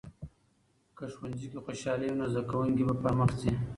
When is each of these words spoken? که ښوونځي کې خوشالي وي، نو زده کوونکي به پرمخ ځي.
که 0.97 1.03
ښوونځي 1.13 1.47
کې 1.51 1.59
خوشالي 1.65 2.07
وي، 2.07 2.15
نو 2.19 2.25
زده 2.33 2.43
کوونکي 2.49 2.83
به 2.87 2.95
پرمخ 3.01 3.31
ځي. 3.41 3.51